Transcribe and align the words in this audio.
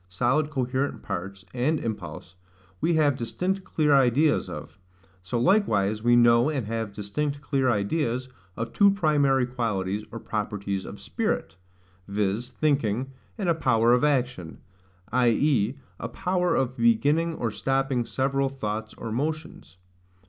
solid 0.09 0.49
coherent 0.49 1.03
parts 1.03 1.45
and 1.53 1.79
impulse, 1.79 2.33
we 2.79 2.95
have 2.95 3.15
distinct 3.15 3.63
clear 3.63 3.93
ideas 3.93 4.49
of: 4.49 4.79
so 5.21 5.39
likewise 5.39 6.01
we 6.01 6.15
know, 6.15 6.49
and 6.49 6.65
have 6.65 6.91
distinct 6.91 7.39
clear 7.39 7.69
ideas, 7.69 8.27
of 8.57 8.73
two 8.73 8.89
primary 8.89 9.45
qualities 9.45 10.03
or 10.11 10.17
properties 10.19 10.85
of 10.85 10.99
spirit, 10.99 11.55
viz. 12.07 12.49
thinking, 12.49 13.11
and 13.37 13.47
a 13.47 13.53
power 13.53 13.93
of 13.93 14.03
action; 14.03 14.57
i.e. 15.11 15.77
a 15.99 16.09
power 16.09 16.55
of 16.55 16.75
beginning 16.77 17.35
or 17.35 17.51
stopping 17.51 18.03
several 18.03 18.49
thoughts 18.49 18.95
or 18.95 19.11
motions. 19.11 19.77